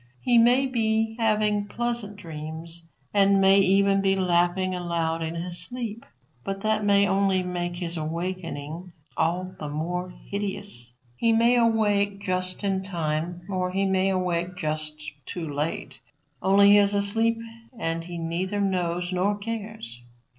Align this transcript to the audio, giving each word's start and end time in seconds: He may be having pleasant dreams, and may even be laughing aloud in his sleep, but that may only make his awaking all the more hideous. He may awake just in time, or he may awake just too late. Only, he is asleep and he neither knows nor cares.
He 0.21 0.39
may 0.39 0.65
be 0.65 1.15
having 1.19 1.67
pleasant 1.67 2.15
dreams, 2.15 2.89
and 3.13 3.39
may 3.39 3.59
even 3.59 4.01
be 4.01 4.15
laughing 4.15 4.73
aloud 4.73 5.21
in 5.21 5.35
his 5.35 5.59
sleep, 5.63 6.07
but 6.43 6.61
that 6.61 6.83
may 6.83 7.07
only 7.07 7.43
make 7.43 7.75
his 7.75 7.97
awaking 7.97 8.93
all 9.15 9.55
the 9.59 9.69
more 9.69 10.11
hideous. 10.31 10.89
He 11.17 11.31
may 11.33 11.55
awake 11.55 12.19
just 12.23 12.63
in 12.63 12.81
time, 12.81 13.41
or 13.47 13.69
he 13.69 13.85
may 13.85 14.09
awake 14.09 14.57
just 14.57 14.95
too 15.27 15.47
late. 15.53 15.99
Only, 16.41 16.71
he 16.71 16.77
is 16.79 16.95
asleep 16.95 17.37
and 17.77 18.05
he 18.05 18.17
neither 18.17 18.59
knows 18.59 19.13
nor 19.13 19.37
cares. 19.37 20.01